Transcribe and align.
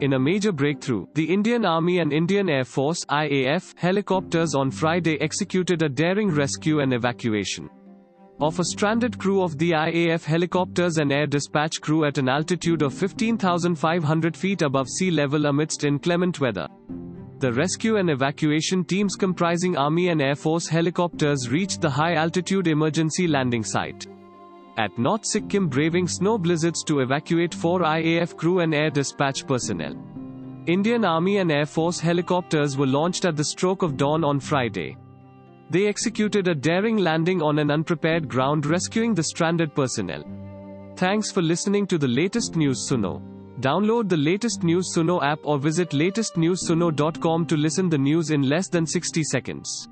In 0.00 0.12
a 0.12 0.18
major 0.18 0.52
breakthrough, 0.52 1.06
the 1.14 1.24
Indian 1.24 1.64
Army 1.64 1.98
and 1.98 2.12
Indian 2.12 2.48
Air 2.48 2.64
Force 2.64 3.04
IAF 3.06 3.76
helicopters 3.76 4.54
on 4.54 4.70
Friday 4.70 5.20
executed 5.20 5.82
a 5.82 5.88
daring 5.88 6.30
rescue 6.30 6.78
and 6.78 6.94
evacuation 6.94 7.68
of 8.40 8.60
a 8.60 8.64
stranded 8.64 9.18
crew 9.18 9.42
of 9.42 9.58
the 9.58 9.72
IAF 9.72 10.22
helicopters 10.22 10.98
and 10.98 11.10
air 11.10 11.26
dispatch 11.26 11.80
crew 11.80 12.04
at 12.04 12.16
an 12.16 12.28
altitude 12.28 12.82
of 12.82 12.94
15,500 12.94 14.36
feet 14.36 14.62
above 14.62 14.86
sea 14.88 15.10
level 15.10 15.46
amidst 15.46 15.82
inclement 15.82 16.38
weather. 16.38 16.68
The 17.40 17.52
rescue 17.52 17.96
and 17.96 18.08
evacuation 18.08 18.84
teams 18.84 19.16
comprising 19.16 19.76
Army 19.76 20.10
and 20.10 20.22
Air 20.22 20.36
Force 20.36 20.68
helicopters 20.68 21.48
reached 21.50 21.80
the 21.80 21.90
high 21.90 22.14
altitude 22.14 22.68
emergency 22.68 23.26
landing 23.26 23.64
site 23.64 24.06
at 24.78 24.96
North 24.96 25.26
Sikkim 25.26 25.68
braving 25.68 26.08
snow 26.08 26.38
blizzards 26.38 26.82
to 26.84 27.00
evacuate 27.00 27.52
four 27.52 27.80
IAF 27.80 28.36
crew 28.36 28.60
and 28.60 28.72
air 28.72 28.90
dispatch 28.90 29.46
personnel. 29.46 29.94
Indian 30.66 31.04
Army 31.04 31.38
and 31.38 31.50
Air 31.50 31.66
Force 31.66 31.98
helicopters 31.98 32.76
were 32.76 32.86
launched 32.86 33.24
at 33.24 33.36
the 33.36 33.44
stroke 33.44 33.82
of 33.82 33.96
dawn 33.96 34.22
on 34.22 34.38
Friday. 34.38 34.96
They 35.70 35.86
executed 35.86 36.46
a 36.46 36.54
daring 36.54 36.96
landing 36.96 37.42
on 37.42 37.58
an 37.58 37.70
unprepared 37.70 38.28
ground 38.28 38.66
rescuing 38.66 39.14
the 39.14 39.22
stranded 39.22 39.74
personnel. 39.74 40.24
Thanks 40.96 41.30
for 41.32 41.42
listening 41.42 41.86
to 41.88 41.98
the 41.98 42.08
latest 42.08 42.54
news 42.54 42.88
Suno. 42.88 43.20
Download 43.60 44.08
the 44.08 44.16
latest 44.16 44.62
news 44.62 44.94
Suno 44.94 45.22
app 45.22 45.40
or 45.42 45.58
visit 45.58 45.90
latestnewssuno.com 45.90 47.46
to 47.46 47.56
listen 47.56 47.88
the 47.88 47.98
news 47.98 48.30
in 48.30 48.42
less 48.48 48.68
than 48.68 48.86
60 48.86 49.24
seconds. 49.24 49.88